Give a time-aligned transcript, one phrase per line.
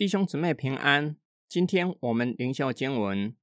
[0.00, 1.14] 弟兄姊妹平安。
[1.46, 3.36] 今天我们灵修经文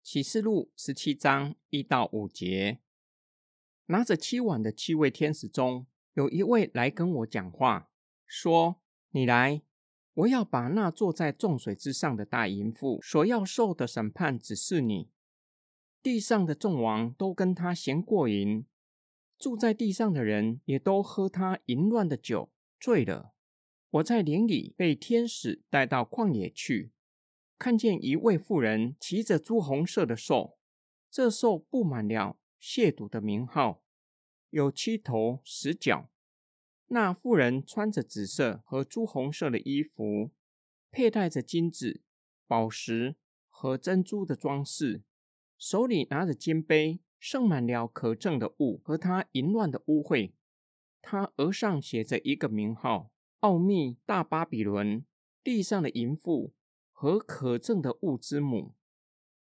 [0.00, 2.78] 启示录十七章一到五节。
[3.86, 7.90] 拿着七碗的七位天使中，有一位来跟我讲话，
[8.28, 8.80] 说
[9.10, 9.62] ：“你来，
[10.12, 15.10] 我要把那坐在众水之上的大淫妇所要受的审判指示你。
[16.00, 18.64] 地上的众王都跟他嫌过淫，
[19.36, 23.32] 住在地上的人也都喝他淫乱的酒，醉了。”
[23.94, 26.90] 我在林里被天使带到旷野去，
[27.56, 30.58] 看见一位妇人骑着朱红色的兽，
[31.08, 33.84] 这兽布满了亵渎的名号，
[34.50, 36.10] 有七头十角。
[36.88, 40.32] 那妇人穿着紫色和朱红色的衣服，
[40.90, 42.02] 佩戴着金子、
[42.48, 43.14] 宝石
[43.48, 45.04] 和珍珠的装饰，
[45.56, 50.32] 手里拿着金杯，盛满了可憎的物和他淫乱的污秽。
[51.00, 53.12] 他额上写着一个名号。
[53.44, 55.04] 奥秘大巴比伦，
[55.42, 56.54] 地上的淫妇
[56.90, 58.74] 和可憎的物之母。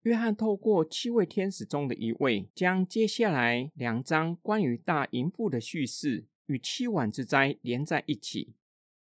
[0.02, 8.54] 约翰透过七位天使中的一位，将接下来两章关于大淫妇的叙事与七碗之灾连在一起。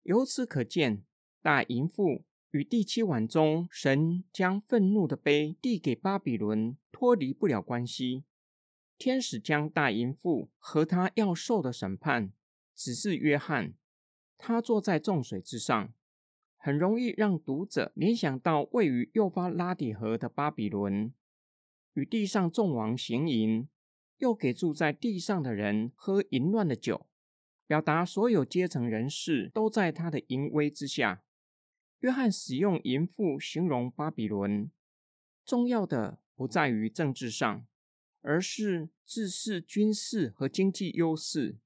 [0.05, 1.05] 由此可见，
[1.43, 8.25] 大淫妇与第七碗中神将愤怒的杯递给巴比伦脱离不了关系。
[8.97, 12.33] 天使将大淫妇和他要受的审判
[12.75, 13.75] 指示约翰。
[14.41, 15.93] 他坐在众水之上，
[16.57, 21.13] 很容易让读者联想到位于幼发拉底河的巴比伦，
[21.93, 23.69] 与地上众王行淫，
[24.19, 27.07] 又给住在地上的人喝淫乱的酒，
[27.67, 31.23] 表达所有阶层人士都在他的淫威之下。
[32.01, 34.71] 约翰使用淫妇形容巴比伦，
[35.45, 37.67] 重要的不在于政治上，
[38.23, 41.59] 而是自恃军事和经济优势，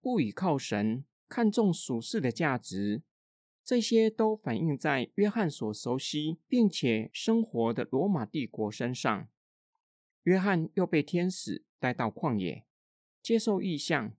[0.00, 1.04] 不倚靠神。
[1.30, 3.04] 看重属世的价值，
[3.64, 9.28] 这些都反映在约翰所熟悉并且生活的罗马帝国身上。
[10.24, 12.66] 约翰又被天使带到旷野，
[13.22, 14.12] 接受异象，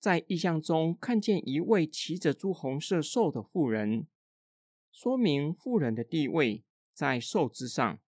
[0.00, 4.08] 在异象中看见一位骑着朱红色兽的妇人，
[4.90, 8.00] 说明妇人的地位在兽之上，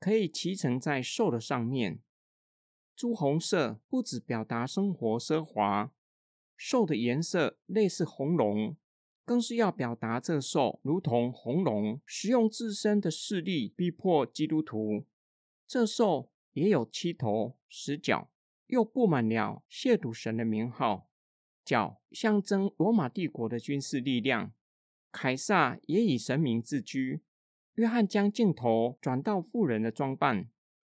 [0.00, 2.00] 可以骑乘在兽的上面。
[2.96, 5.92] 朱红色不只表达生活奢华。
[6.56, 8.76] 兽的颜色类似红龙，
[9.24, 15.04] 更是要表达这兽如同红龙，使用自身的势力逼迫基督徒。
[15.66, 18.30] 这兽也有七头十角，
[18.68, 21.08] 又布满了亵渎神的名号。
[21.64, 24.52] 角象征罗马帝国的军事力量，
[25.10, 27.20] 凯撒也以神明自居。
[27.74, 30.48] 约翰将镜头转到富人的装扮，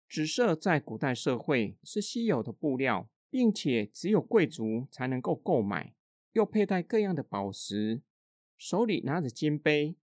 [0.08, 3.08] 紫色在古代社会是稀有的布料。
[3.36, 5.92] 并且只有贵族才能够购买，
[6.32, 8.00] 又佩戴各样的宝石，
[8.56, 9.94] 手里拿着金杯，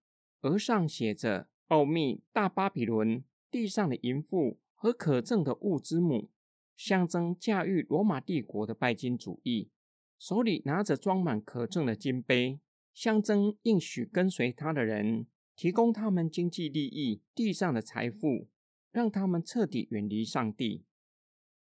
[0.42, 6.30] 额上写着“奥秘大巴比伦”，地上的淫妇和可憎的物之母，
[6.78, 9.72] 象征驾驭罗马帝国的拜金主义。
[10.20, 12.60] 手里拿着装满可憎的金杯，
[12.94, 18.48] 象征应许跟随他的人，提供他们经济利益、地上的财富，
[18.92, 20.86] 让他们彻底远离上帝。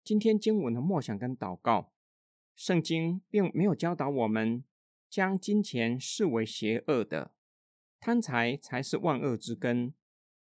[0.02, 1.92] 今天经文的默想跟祷告，
[2.56, 4.64] 圣经并没有教导我们
[5.08, 7.32] 将金钱视为邪恶的，
[8.00, 9.94] 贪财才是万恶之根。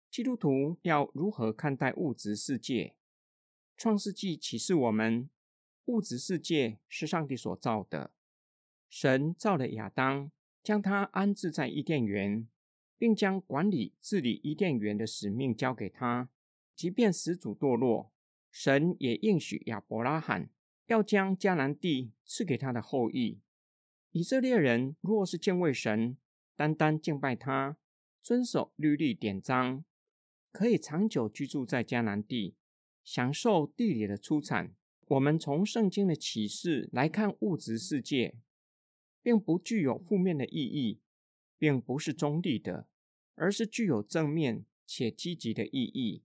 [0.10, 2.96] 基督徒要如何看待物质世界？
[3.78, 5.30] 创世纪启示我们，
[5.86, 8.12] 物质世界是上帝所造的。
[8.90, 10.32] 神造了亚当，
[10.64, 12.48] 将他安置在伊甸园，
[12.98, 16.30] 并将管理治理伊甸园的使命交给他。
[16.76, 18.11] 即便始祖堕落。
[18.52, 20.50] 神也应许亚伯拉罕
[20.88, 23.40] 要将迦南地赐给他的后裔。
[24.12, 26.18] 以色列人若是敬畏神，
[26.56, 27.78] 单单敬拜他，
[28.22, 29.86] 遵守律例典章，
[30.52, 32.56] 可以长久居住在迦南地，
[33.06, 34.76] 享受地里的出产。
[35.08, 38.36] 我们从圣经的启示来看，物质世界
[39.22, 41.00] 并不具有负面的意义，
[41.58, 42.88] 并不是中立的，
[43.36, 46.24] 而是具有正面且积极的意义。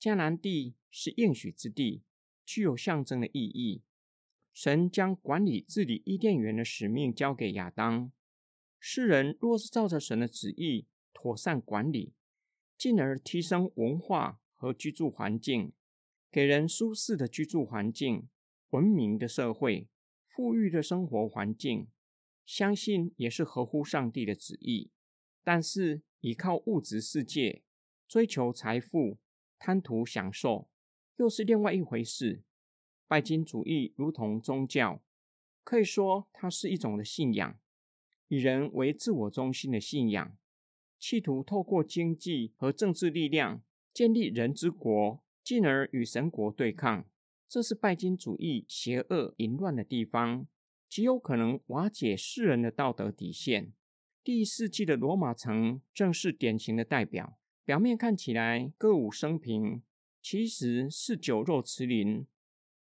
[0.00, 2.02] 迦南地是应许之地，
[2.46, 3.82] 具有象征的意义。
[4.54, 8.10] 神将管理治理伊甸园的使命交给亚当。
[8.78, 12.14] 世人若是照着神的旨意妥善管理，
[12.78, 15.74] 进而提升文化和居住环境，
[16.32, 18.26] 给人舒适的居住环境、
[18.70, 19.86] 文明的社会、
[20.24, 21.88] 富裕的生活环境，
[22.46, 24.90] 相信也是合乎上帝的旨意。
[25.44, 27.62] 但是依靠物质世界，
[28.08, 29.18] 追求财富。
[29.60, 30.68] 贪图享受
[31.18, 32.42] 又是另外一回事。
[33.06, 35.02] 拜金主义如同宗教，
[35.62, 37.58] 可以说它是一种的信仰，
[38.28, 40.36] 以人为自我中心的信仰。
[40.98, 43.62] 企图透过经济和政治力量
[43.92, 47.04] 建立人之国，进而与神国对抗。
[47.48, 50.46] 这是拜金主义邪恶淫乱的地方，
[50.88, 53.72] 极有可能瓦解世人的道德底线。
[54.22, 57.39] 第一世纪的罗马城正是典型的代表。
[57.70, 59.80] 表面看起来歌舞升平，
[60.20, 62.26] 其实是酒肉驰临。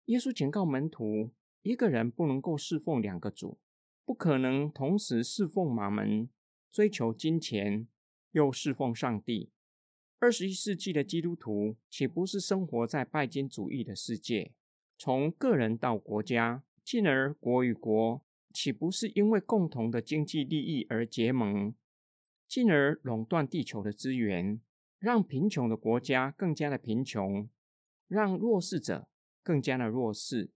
[0.05, 1.29] 耶稣警告门徒：
[1.61, 3.59] 一个人不能够侍奉两个主，
[4.03, 6.27] 不可能同时侍奉马门，
[6.71, 7.87] 追求金钱，
[8.31, 9.51] 又侍奉上帝。
[10.17, 14.53] 二十一世纪的基督徒岂不是生活在拜金主义的世界？
[14.97, 21.75] 从个人到国家，进而国与国，岂不是因为共同的经济利益而结盟，
[22.47, 24.59] 进而垄断地球的资源？
[24.99, 27.49] 让贫穷的国家更加的贫穷，
[28.07, 29.07] 让弱势者
[29.41, 30.51] 更加的弱势。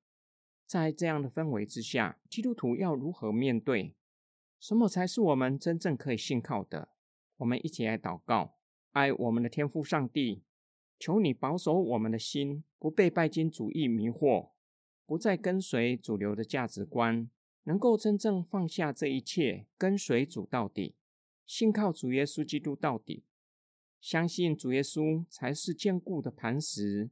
[0.66, 3.96] 在这样的氛围之下，基督徒要如何面对？
[4.60, 6.90] 什么才是我们真正可以信靠的？
[7.38, 8.56] 我们一起来祷告：
[8.92, 10.44] 爱我们的天父上帝，
[11.00, 14.52] 求你保守我们的心，不被拜金主义迷惑，
[15.06, 17.30] 不再跟随主流的价值观，
[17.64, 20.96] 能够真正放下这一切，跟随主到底，
[21.46, 23.24] 信靠主耶稣基督到底。
[24.04, 27.10] 相信主耶稣才是坚固的磐石，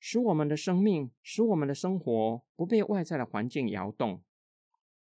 [0.00, 4.22] 使我们的生命，使我们的生活不被外在的环境摇动，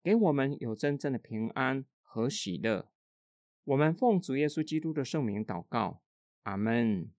[0.02, 2.88] 给我们有真正的平安和喜乐。
[3.64, 6.00] 我们奉主耶稣基督的圣名祷告，
[6.44, 7.11] 阿门。